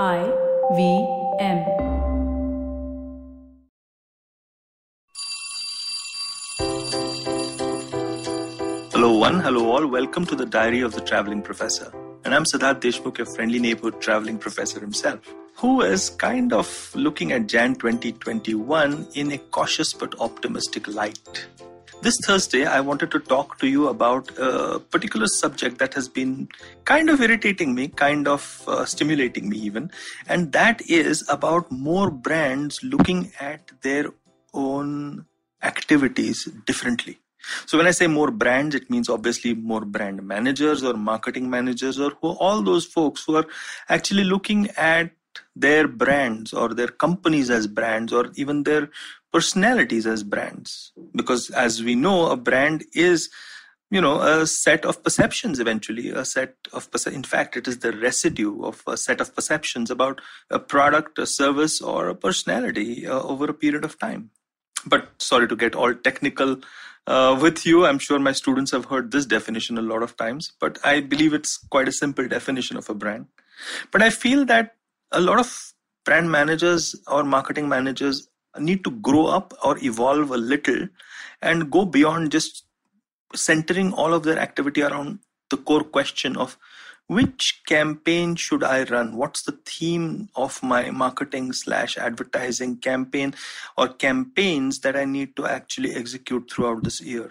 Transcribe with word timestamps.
I 0.00 0.24
V 0.74 1.06
M. 1.38 1.58
Hello, 8.90 9.18
one, 9.18 9.40
hello, 9.40 9.70
all. 9.70 9.86
Welcome 9.86 10.24
to 10.24 10.34
the 10.34 10.46
Diary 10.46 10.80
of 10.80 10.94
the 10.94 11.02
Traveling 11.02 11.42
Professor. 11.42 11.92
And 12.24 12.34
I'm 12.34 12.44
Siddharth 12.44 12.80
Deshmukh, 12.80 13.18
your 13.18 13.26
friendly 13.26 13.58
neighborhood 13.58 14.00
traveling 14.00 14.38
professor 14.38 14.80
himself, 14.80 15.20
who 15.56 15.82
is 15.82 16.08
kind 16.08 16.54
of 16.54 16.90
looking 16.94 17.32
at 17.32 17.46
Jan 17.46 17.74
2021 17.74 19.08
in 19.12 19.32
a 19.32 19.36
cautious 19.36 19.92
but 19.92 20.18
optimistic 20.18 20.88
light. 20.88 21.46
This 22.02 22.18
Thursday, 22.26 22.66
I 22.66 22.80
wanted 22.80 23.12
to 23.12 23.20
talk 23.20 23.60
to 23.60 23.68
you 23.68 23.86
about 23.86 24.36
a 24.36 24.80
particular 24.80 25.28
subject 25.28 25.78
that 25.78 25.94
has 25.94 26.08
been 26.08 26.48
kind 26.84 27.08
of 27.08 27.20
irritating 27.20 27.76
me, 27.76 27.86
kind 27.86 28.26
of 28.26 28.64
uh, 28.66 28.84
stimulating 28.84 29.48
me, 29.48 29.58
even, 29.58 29.88
and 30.26 30.50
that 30.50 30.82
is 30.90 31.24
about 31.28 31.70
more 31.70 32.10
brands 32.10 32.82
looking 32.82 33.30
at 33.38 33.70
their 33.82 34.06
own 34.52 35.26
activities 35.62 36.48
differently. 36.66 37.20
So 37.66 37.78
when 37.78 37.86
I 37.86 37.92
say 37.92 38.08
more 38.08 38.32
brands, 38.32 38.74
it 38.74 38.90
means 38.90 39.08
obviously 39.08 39.54
more 39.54 39.84
brand 39.84 40.24
managers 40.24 40.82
or 40.82 40.94
marketing 40.94 41.48
managers 41.48 42.00
or 42.00 42.10
who, 42.20 42.30
all 42.30 42.62
those 42.62 42.84
folks 42.84 43.22
who 43.24 43.36
are 43.36 43.46
actually 43.88 44.24
looking 44.24 44.70
at 44.70 45.12
their 45.54 45.86
brands 45.86 46.52
or 46.52 46.74
their 46.74 46.88
companies 46.88 47.50
as 47.50 47.66
brands 47.66 48.12
or 48.12 48.30
even 48.36 48.62
their 48.62 48.90
personalities 49.32 50.06
as 50.06 50.22
brands. 50.22 50.92
Because 51.14 51.50
as 51.50 51.82
we 51.82 51.94
know, 51.94 52.30
a 52.30 52.36
brand 52.36 52.84
is 52.94 53.30
you 53.90 54.00
know 54.00 54.20
a 54.22 54.46
set 54.46 54.86
of 54.86 55.04
perceptions 55.04 55.60
eventually 55.60 56.08
a 56.08 56.24
set 56.24 56.54
of 56.72 56.88
in 57.12 57.22
fact 57.22 57.58
it 57.58 57.68
is 57.68 57.80
the 57.80 57.92
residue 57.92 58.64
of 58.64 58.82
a 58.86 58.96
set 58.96 59.20
of 59.20 59.34
perceptions 59.34 59.90
about 59.90 60.18
a 60.50 60.58
product 60.58 61.18
a 61.18 61.26
service 61.26 61.82
or 61.82 62.08
a 62.08 62.14
personality 62.14 63.06
uh, 63.06 63.20
over 63.20 63.44
a 63.50 63.52
period 63.52 63.84
of 63.84 63.98
time 63.98 64.30
but 64.86 65.10
sorry 65.18 65.46
to 65.46 65.54
get 65.54 65.74
all 65.74 65.92
technical 65.92 66.56
uh, 67.06 67.38
with 67.40 67.66
you. 67.66 67.84
I'm 67.86 67.98
sure 67.98 68.18
my 68.18 68.32
students 68.32 68.70
have 68.70 68.86
heard 68.86 69.10
this 69.10 69.26
definition 69.26 69.78
a 69.78 69.82
lot 69.82 70.02
of 70.02 70.16
times, 70.16 70.52
but 70.60 70.78
I 70.84 71.00
believe 71.00 71.34
it's 71.34 71.56
quite 71.56 71.88
a 71.88 71.92
simple 71.92 72.28
definition 72.28 72.76
of 72.76 72.88
a 72.88 72.94
brand. 72.94 73.26
But 73.90 74.02
I 74.02 74.10
feel 74.10 74.44
that 74.46 74.76
a 75.12 75.20
lot 75.20 75.38
of 75.38 75.72
brand 76.04 76.30
managers 76.30 76.96
or 77.06 77.22
marketing 77.22 77.68
managers 77.68 78.28
need 78.58 78.84
to 78.84 78.90
grow 78.90 79.26
up 79.26 79.54
or 79.64 79.78
evolve 79.82 80.30
a 80.30 80.36
little 80.36 80.88
and 81.40 81.70
go 81.70 81.84
beyond 81.84 82.32
just 82.32 82.64
centering 83.34 83.92
all 83.92 84.12
of 84.12 84.24
their 84.24 84.38
activity 84.38 84.82
around 84.82 85.18
the 85.50 85.56
core 85.56 85.84
question 85.84 86.36
of 86.36 86.56
which 87.08 87.62
campaign 87.66 88.36
should 88.36 88.62
I 88.64 88.84
run? 88.84 89.16
What's 89.16 89.42
the 89.42 89.58
theme 89.66 90.28
of 90.34 90.62
my 90.62 90.90
marketing 90.90 91.52
slash 91.52 91.98
advertising 91.98 92.78
campaign 92.78 93.34
or 93.76 93.88
campaigns 93.88 94.80
that 94.80 94.96
I 94.96 95.04
need 95.04 95.36
to 95.36 95.46
actually 95.46 95.94
execute 95.94 96.50
throughout 96.50 96.84
this 96.84 97.00
year? 97.00 97.30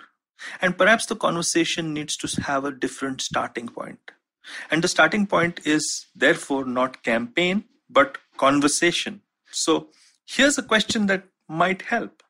And 0.61 0.77
perhaps 0.77 1.05
the 1.05 1.15
conversation 1.15 1.93
needs 1.93 2.17
to 2.17 2.41
have 2.41 2.65
a 2.65 2.71
different 2.71 3.21
starting 3.21 3.69
point. 3.69 4.11
And 4.69 4.83
the 4.83 4.87
starting 4.87 5.25
point 5.27 5.61
is 5.65 6.07
therefore 6.15 6.65
not 6.65 7.03
campaign, 7.03 7.65
but 7.91 8.17
conversation. 8.37 9.21
So 9.51 9.87
here's 10.25 10.57
a 10.57 10.63
question 10.63 11.07
that 11.07 11.23
might 11.47 11.83
help 11.83 12.21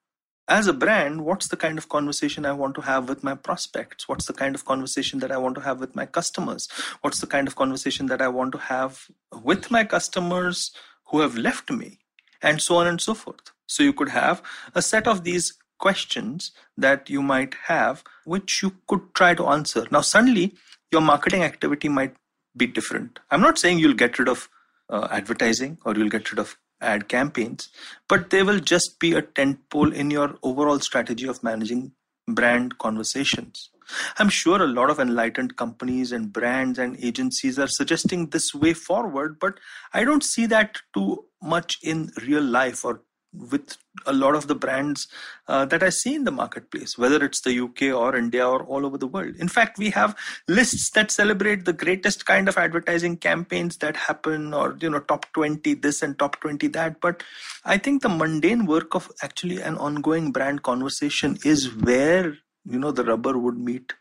as 0.52 0.67
a 0.67 0.73
brand, 0.73 1.23
what's 1.23 1.48
the 1.48 1.56
kind 1.56 1.78
of 1.78 1.88
conversation 1.88 2.45
I 2.45 2.52
want 2.52 2.76
to 2.76 2.81
have 2.81 3.08
with 3.08 3.23
my 3.23 3.36
prospects? 3.36 4.09
What's 4.09 4.26
the 4.26 4.34
kind 4.34 4.54
of 4.54 4.66
conversation 4.66 5.20
that 5.20 5.32
I 5.32 5.38
want 5.38 5.56
to 5.56 5.62
have 5.62 5.80
with 5.80 5.95
my 5.95 6.06
customers? 6.06 6.67
What's 7.00 7.22
the 7.22 7.28
kind 7.28 7.48
of 7.48 7.56
conversation 7.56 8.08
that 8.08 8.22
I 8.22 8.28
want 8.28 8.52
to 8.52 8.58
have 8.58 9.08
with 9.42 9.72
my 9.72 9.86
customers 9.86 10.72
who 11.06 11.22
have 11.22 11.38
left 11.38 11.72
me? 11.72 12.00
And 12.42 12.62
so 12.62 12.76
on 12.76 12.88
and 12.88 13.00
so 13.00 13.14
forth. 13.14 13.54
So 13.67 13.82
you 13.82 13.94
could 13.94 14.09
have 14.09 14.42
a 14.76 14.82
set 14.82 15.08
of 15.08 15.23
these 15.23 15.54
questions 15.78 16.52
that 16.76 17.09
you 17.09 17.22
might 17.22 17.56
have, 17.67 18.04
which 18.26 18.61
you 18.61 18.76
could 18.88 19.14
try 19.14 19.33
to 19.36 19.48
answer. 19.48 19.88
Now, 19.89 20.02
suddenly, 20.02 20.55
your 20.92 21.02
marketing 21.02 21.44
activity 21.44 21.88
might 21.88 22.16
be 22.58 22.67
different. 22.67 23.20
I'm 23.30 23.42
not 23.42 23.58
saying 23.58 23.80
you'll 23.80 23.94
get 23.94 24.20
rid 24.20 24.27
of 24.27 24.50
uh, 24.91 25.07
advertising 25.09 25.77
or 25.85 25.95
you'll 25.95 26.09
get 26.09 26.31
rid 26.31 26.39
of 26.39 26.57
ad 26.81 27.07
campaigns, 27.07 27.69
but 28.07 28.29
they 28.29 28.43
will 28.43 28.59
just 28.59 28.99
be 28.99 29.13
a 29.13 29.21
tentpole 29.21 29.93
in 29.93 30.11
your 30.11 30.37
overall 30.43 30.79
strategy 30.79 31.27
of 31.27 31.43
managing 31.43 31.93
brand 32.27 32.77
conversations. 32.77 33.69
I'm 34.17 34.29
sure 34.29 34.61
a 34.61 34.67
lot 34.67 34.89
of 34.89 34.99
enlightened 34.99 35.57
companies 35.57 36.11
and 36.11 36.31
brands 36.31 36.79
and 36.79 36.97
agencies 37.03 37.59
are 37.59 37.67
suggesting 37.67 38.27
this 38.27 38.53
way 38.53 38.73
forward, 38.73 39.37
but 39.39 39.59
I 39.93 40.03
don't 40.03 40.23
see 40.23 40.45
that 40.47 40.77
too 40.93 41.25
much 41.41 41.77
in 41.83 42.11
real 42.25 42.43
life 42.43 42.85
or 42.85 43.02
with 43.33 43.77
a 44.05 44.14
lot 44.14 44.36
of 44.36 44.47
the 44.47 44.55
brands 44.55 45.08
uh, 45.47 45.65
that 45.65 45.83
I 45.83 45.89
see 45.89 46.15
in 46.15 46.25
the 46.25 46.31
marketplace, 46.31 46.97
whether 46.97 47.23
it's 47.23 47.42
the 47.42 47.59
UK 47.59 47.95
or 47.95 48.15
India 48.15 48.47
or 48.47 48.64
all 48.64 48.86
over 48.86 48.97
the 48.97 49.08
world. 49.08 49.36
In 49.37 49.47
fact, 49.47 49.77
we 49.77 49.89
have 49.92 50.15
lists 50.47 50.89
that 50.92 51.11
celebrate 51.11 51.65
the 51.65 51.73
greatest 51.73 52.25
kind 52.25 52.49
of 52.49 52.58
advertising 52.58 53.17
campaigns 53.17 53.77
that 53.77 53.95
happen, 53.95 54.53
or 54.53 54.77
you 54.81 54.89
know, 54.89 54.99
top 54.99 55.25
20 55.33 55.75
this 55.75 56.02
and 56.02 56.17
top 56.20 56.39
20 56.41 56.67
that. 56.70 56.99
But 56.99 57.23
I 57.64 57.77
think 57.77 58.02
the 58.02 58.09
mundane 58.09 58.65
work 58.65 58.95
of 58.95 59.11
actually 59.21 59.61
an 59.61 59.77
ongoing 59.77 60.31
brand 60.31 60.64
conversation 60.64 61.37
is 61.45 61.73
where 61.75 62.37
you 62.65 62.80
know 62.80 62.91
the 62.91 63.05
rubber 63.05 63.37
would 63.37 63.58
meet 63.58 63.93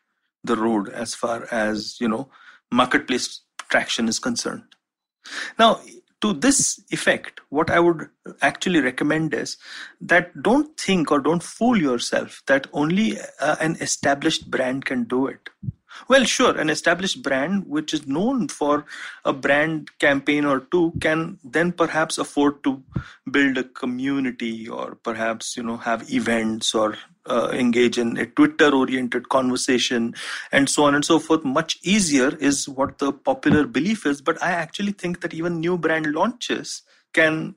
the 0.43 0.57
road 0.57 0.89
as 0.89 1.15
far 1.15 1.47
as 1.51 1.97
you 2.01 2.09
know 2.09 2.29
marketplace 2.73 3.41
traction 3.69 4.09
is 4.09 4.19
concerned. 4.19 4.65
Now, 5.59 5.81
to 6.21 6.33
this 6.33 6.81
effect, 6.91 7.41
what 7.49 7.71
I 7.71 7.81
would 7.81 8.09
actually 8.43 8.81
recommend 8.81 9.35
is 9.35 9.57
that 10.01 10.43
don't 10.43 10.77
think 10.79 11.11
or 11.11 11.21
don't 11.21 11.43
fool 11.43 11.77
yourself 11.77 12.43
that 12.47 12.67
only 12.73 13.19
uh, 13.41 13.57
an 13.61 13.77
established 13.81 14.51
brand 14.51 14.85
can 14.85 15.05
do 15.05 15.27
it. 15.27 15.49
Well, 16.09 16.25
sure, 16.25 16.57
an 16.57 16.71
established 16.71 17.23
brand 17.23 17.67
which 17.67 17.93
is 17.93 18.07
known 18.07 18.49
for 18.49 18.87
a 19.25 19.33
brand 19.33 19.91
campaign 19.99 20.45
or 20.45 20.61
two 20.61 20.93
can 21.01 21.39
then 21.45 21.73
perhaps 21.73 22.17
afford 22.17 22.63
to 22.65 22.83
build 23.31 23.59
a 23.59 23.65
community 23.65 24.69
or 24.69 24.95
perhaps, 24.95 25.57
you 25.57 25.63
know, 25.63 25.77
have 25.77 26.13
events 26.13 26.75
or 26.75 26.97
uh, 27.31 27.51
engage 27.53 27.97
in 27.97 28.17
a 28.17 28.27
Twitter 28.27 28.75
oriented 28.75 29.29
conversation 29.29 30.15
and 30.51 30.69
so 30.69 30.85
on 30.85 30.95
and 30.95 31.05
so 31.05 31.19
forth. 31.19 31.45
Much 31.45 31.79
easier 31.83 32.37
is 32.37 32.69
what 32.69 32.99
the 32.99 33.13
popular 33.13 33.67
belief 33.67 34.05
is. 34.05 34.21
But 34.21 34.43
I 34.43 34.51
actually 34.51 34.93
think 34.93 35.21
that 35.21 35.33
even 35.33 35.61
new 35.61 35.79
brand 35.79 36.07
launches 36.07 36.83
can 37.13 37.55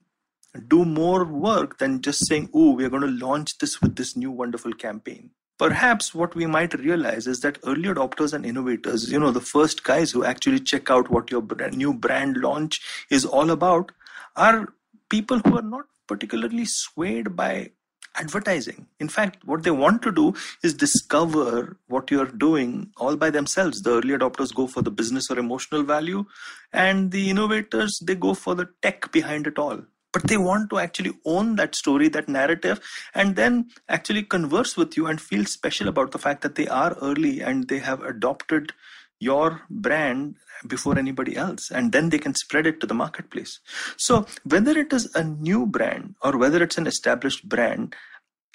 do 0.67 0.85
more 0.85 1.25
work 1.25 1.79
than 1.79 2.01
just 2.01 2.27
saying, 2.27 2.49
oh, 2.53 2.71
we're 2.71 2.89
going 2.89 3.01
to 3.01 3.25
launch 3.25 3.57
this 3.57 3.81
with 3.81 3.95
this 3.95 4.15
new 4.15 4.31
wonderful 4.31 4.73
campaign. 4.73 5.31
Perhaps 5.57 6.13
what 6.13 6.35
we 6.35 6.45
might 6.45 6.73
realize 6.73 7.25
is 7.27 7.39
that 7.41 7.57
early 7.65 7.83
adopters 7.83 8.33
and 8.33 8.45
innovators, 8.45 9.11
you 9.11 9.19
know, 9.19 9.31
the 9.31 9.41
first 9.41 9.83
guys 9.83 10.11
who 10.11 10.23
actually 10.23 10.59
check 10.59 10.89
out 10.89 11.09
what 11.09 11.31
your 11.31 11.41
brand, 11.41 11.77
new 11.77 11.93
brand 11.93 12.37
launch 12.37 12.81
is 13.09 13.25
all 13.25 13.49
about, 13.49 13.91
are 14.35 14.73
people 15.09 15.39
who 15.39 15.57
are 15.57 15.63
not 15.63 15.85
particularly 16.07 16.65
swayed 16.65 17.35
by 17.35 17.71
advertising. 18.15 18.87
In 18.99 19.09
fact, 19.09 19.45
what 19.45 19.63
they 19.63 19.71
want 19.71 20.01
to 20.03 20.11
do 20.11 20.33
is 20.63 20.73
discover 20.73 21.77
what 21.87 22.11
you're 22.11 22.25
doing 22.25 22.91
all 22.97 23.15
by 23.15 23.29
themselves. 23.29 23.81
The 23.81 23.97
early 23.97 24.09
adopters 24.09 24.53
go 24.53 24.67
for 24.67 24.81
the 24.81 24.91
business 24.91 25.29
or 25.29 25.39
emotional 25.39 25.83
value, 25.83 26.25
and 26.71 27.11
the 27.11 27.29
innovators, 27.29 27.99
they 28.03 28.15
go 28.15 28.33
for 28.33 28.55
the 28.55 28.69
tech 28.81 29.11
behind 29.11 29.47
it 29.47 29.57
all. 29.57 29.81
But 30.11 30.27
they 30.27 30.37
want 30.37 30.69
to 30.69 30.77
actually 30.77 31.13
own 31.25 31.55
that 31.55 31.73
story, 31.73 32.07
that 32.09 32.29
narrative, 32.29 32.79
and 33.15 33.35
then 33.35 33.71
actually 33.89 34.21
converse 34.21 34.77
with 34.77 34.95
you 34.95 35.07
and 35.07 35.19
feel 35.19 35.43
special 35.45 35.87
about 35.87 36.11
the 36.11 36.19
fact 36.19 36.41
that 36.41 36.53
they 36.53 36.67
are 36.67 36.95
early 37.01 37.41
and 37.41 37.67
they 37.67 37.79
have 37.79 38.03
adopted 38.03 38.73
your 39.23 39.61
brand 39.69 40.35
before 40.67 40.97
anybody 40.97 41.35
else 41.35 41.71
and 41.71 41.91
then 41.91 42.09
they 42.09 42.19
can 42.19 42.35
spread 42.35 42.65
it 42.65 42.79
to 42.79 42.87
the 42.87 42.93
marketplace. 42.93 43.59
So 43.97 44.25
whether 44.43 44.77
it 44.77 44.93
is 44.93 45.13
a 45.15 45.23
new 45.23 45.65
brand 45.65 46.15
or 46.21 46.37
whether 46.37 46.63
it's 46.63 46.77
an 46.77 46.87
established 46.87 47.47
brand 47.47 47.95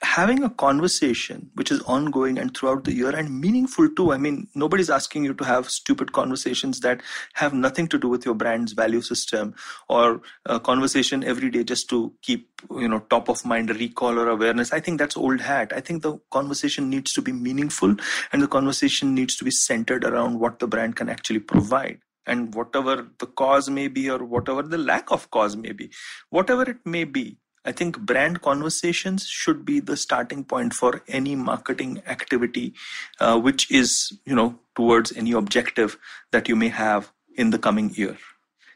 having 0.03 0.45
a 0.45 0.51
conversation 0.51 1.51
which 1.55 1.73
is 1.73 1.81
ongoing 1.83 2.39
and 2.39 2.57
throughout 2.57 2.85
the 2.85 2.93
year 2.93 3.11
and 3.11 3.41
meaningful 3.41 3.89
too. 3.97 4.13
I 4.13 4.17
mean 4.17 4.47
nobody's 4.55 4.91
asking 4.91 5.25
you 5.25 5.35
to 5.35 5.45
have 5.45 5.69
stupid 5.69 6.13
conversations 6.13 6.81
that 6.81 7.01
have 7.35 7.53
nothing 7.53 7.89
to 7.89 7.99
do 7.99 8.09
with 8.09 8.25
your 8.25 8.35
brand's 8.35 8.73
value 8.73 9.01
system 9.01 9.55
or 9.89 10.21
a 10.47 10.61
conversation 10.61 11.25
every 11.25 11.51
day 11.51 11.65
just 11.65 11.89
to 11.91 12.13
keep 12.23 12.49
you 12.71 12.89
know 12.89 13.01
top 13.11 13.29
of 13.29 13.45
mind 13.45 13.71
recall 13.71 14.19
or 14.19 14.29
awareness. 14.29 14.73
I 14.73 14.81
think 14.81 14.99
that's 14.99 15.17
old 15.17 15.41
hat. 15.41 15.73
I 15.75 15.81
think 15.81 16.03
the 16.03 16.19
conversation 16.31 16.89
needs 16.89 17.13
to 17.15 17.23
be 17.23 17.33
meaningful 17.33 17.97
and 18.33 18.43
the 18.43 18.49
conversation 18.49 19.15
needs 19.15 19.37
to 19.37 19.45
be 19.45 19.51
centered 19.51 20.05
around 20.05 20.39
what 20.39 20.61
the 20.61 20.69
brand 20.69 20.95
can 20.97 21.09
actually 21.09 21.41
provide. 21.41 21.99
And 22.27 22.55
whatever 22.55 23.09
the 23.19 23.27
cause 23.27 23.71
may 23.71 23.89
be 23.89 24.11
or 24.11 24.23
whatever 24.23 24.63
the 24.63 24.77
lack 24.77 25.11
of 25.11 25.31
cause 25.31 25.57
may 25.57 25.73
be 25.73 25.91
whatever 26.29 26.63
it 26.63 26.77
may 26.85 27.05
be 27.05 27.39
I 27.69 27.73
think 27.73 28.01
brand 28.01 28.41
conversations 28.41 29.27
should 29.27 29.67
be 29.67 29.79
the 29.79 29.95
starting 29.95 30.43
point 30.43 30.73
for 30.73 31.03
any 31.07 31.37
marketing 31.37 32.01
activity, 32.07 32.73
uh, 33.21 33.39
which 33.39 33.71
is, 33.71 34.19
you 34.25 34.35
know, 34.35 34.59
towards 34.75 35.15
any 35.15 35.33
objective 35.33 35.99
that 36.33 36.49
you 36.49 36.57
may 36.57 36.69
have 36.69 37.13
in 37.37 37.51
the 37.51 37.59
coming 37.59 37.91
year. 37.93 38.17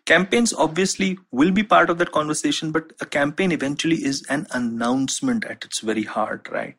Campaigns 0.05 0.53
obviously 0.53 1.19
will 1.31 1.53
be 1.53 1.63
part 1.63 1.89
of 1.89 1.97
that 1.99 2.13
conversation, 2.13 2.71
but 2.71 2.93
a 3.01 3.07
campaign 3.07 3.51
eventually 3.51 4.05
is 4.05 4.27
an 4.29 4.47
announcement 4.51 5.47
at 5.47 5.65
its 5.65 5.81
very 5.81 6.03
heart, 6.03 6.49
right? 6.53 6.77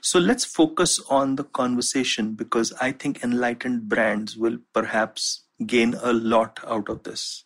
So 0.00 0.20
let's 0.20 0.44
focus 0.44 1.00
on 1.10 1.34
the 1.34 1.44
conversation 1.44 2.34
because 2.34 2.72
I 2.80 2.92
think 2.92 3.24
enlightened 3.24 3.88
brands 3.88 4.36
will 4.36 4.58
perhaps 4.72 5.42
gain 5.66 5.94
a 6.00 6.12
lot 6.12 6.60
out 6.64 6.88
of 6.88 7.02
this. 7.02 7.45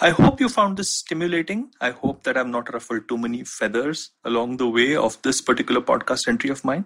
I 0.00 0.10
hope 0.10 0.40
you 0.40 0.48
found 0.48 0.76
this 0.76 0.90
stimulating. 0.90 1.70
I 1.80 1.90
hope 1.90 2.22
that 2.24 2.36
I've 2.36 2.46
not 2.46 2.72
ruffled 2.72 3.08
too 3.08 3.18
many 3.18 3.44
feathers 3.44 4.10
along 4.24 4.56
the 4.56 4.68
way 4.68 4.96
of 4.96 5.20
this 5.22 5.40
particular 5.40 5.80
podcast 5.80 6.28
entry 6.28 6.50
of 6.50 6.64
mine. 6.64 6.84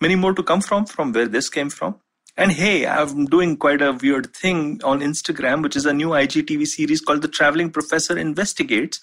Many 0.00 0.16
more 0.16 0.34
to 0.34 0.42
come 0.42 0.60
from, 0.60 0.86
from 0.86 1.12
where 1.12 1.28
this 1.28 1.48
came 1.48 1.70
from. 1.70 1.96
And 2.38 2.52
hey, 2.52 2.86
I'm 2.86 3.24
doing 3.24 3.56
quite 3.56 3.80
a 3.80 3.92
weird 3.92 4.34
thing 4.36 4.80
on 4.84 5.00
Instagram, 5.00 5.62
which 5.62 5.74
is 5.74 5.86
a 5.86 5.94
new 5.94 6.08
IGTV 6.08 6.66
series 6.66 7.00
called 7.00 7.22
The 7.22 7.28
Traveling 7.28 7.70
Professor 7.70 8.18
Investigates, 8.18 9.00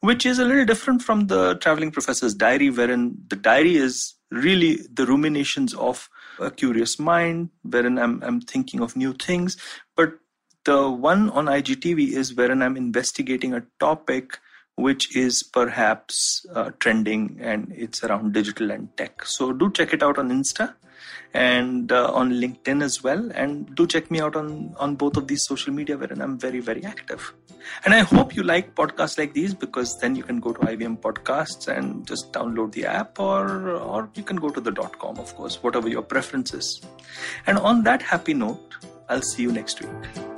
which 0.00 0.26
is 0.26 0.40
a 0.40 0.44
little 0.44 0.64
different 0.64 1.00
from 1.00 1.28
the 1.28 1.54
Traveling 1.58 1.92
Professor's 1.92 2.34
Diary, 2.34 2.70
wherein 2.70 3.16
the 3.28 3.36
diary 3.36 3.76
is 3.76 4.14
really 4.32 4.80
the 4.92 5.06
ruminations 5.06 5.74
of 5.74 6.08
a 6.40 6.50
curious 6.50 6.98
mind, 6.98 7.50
wherein 7.62 7.98
I'm, 7.98 8.20
I'm 8.24 8.40
thinking 8.40 8.80
of 8.80 8.96
new 8.96 9.12
things. 9.12 9.56
But 9.94 10.14
the 10.64 10.90
one 10.90 11.30
on 11.30 11.46
IGTV 11.46 12.12
is 12.12 12.34
wherein 12.34 12.62
I'm 12.62 12.76
investigating 12.76 13.54
a 13.54 13.64
topic 13.80 14.38
which 14.76 15.14
is 15.16 15.42
perhaps 15.42 16.46
uh, 16.54 16.70
trending 16.78 17.38
and 17.40 17.72
it's 17.76 18.02
around 18.02 18.32
digital 18.32 18.70
and 18.70 18.96
tech. 18.96 19.24
So 19.24 19.52
do 19.52 19.70
check 19.70 19.92
it 19.92 20.02
out 20.02 20.18
on 20.18 20.30
Insta 20.30 20.74
and 21.34 21.92
uh, 21.92 22.10
on 22.12 22.32
LinkedIn 22.32 22.82
as 22.82 23.02
well. 23.02 23.30
And 23.34 23.74
do 23.74 23.86
check 23.86 24.10
me 24.10 24.20
out 24.20 24.34
on, 24.34 24.74
on 24.78 24.96
both 24.96 25.16
of 25.16 25.28
these 25.28 25.44
social 25.44 25.72
media 25.72 25.96
wherein 25.96 26.20
I'm 26.20 26.38
very, 26.38 26.60
very 26.60 26.84
active. 26.84 27.32
And 27.84 27.94
I 27.94 28.00
hope 28.00 28.34
you 28.34 28.42
like 28.42 28.74
podcasts 28.74 29.18
like 29.18 29.34
these 29.34 29.54
because 29.54 29.98
then 30.00 30.16
you 30.16 30.22
can 30.22 30.40
go 30.40 30.52
to 30.52 30.60
IVM 30.60 30.98
Podcasts 30.98 31.68
and 31.68 32.06
just 32.06 32.32
download 32.32 32.72
the 32.72 32.86
app 32.86 33.20
or, 33.20 33.70
or 33.70 34.10
you 34.14 34.22
can 34.22 34.36
go 34.36 34.50
to 34.50 34.60
the 34.60 34.72
.com, 34.72 35.18
of 35.18 35.34
course, 35.36 35.62
whatever 35.62 35.88
your 35.88 36.02
preference 36.02 36.54
is. 36.54 36.80
And 37.46 37.58
on 37.58 37.84
that 37.84 38.02
happy 38.02 38.34
note, 38.34 38.76
I'll 39.08 39.22
see 39.22 39.42
you 39.42 39.52
next 39.52 39.80
week. 39.80 40.31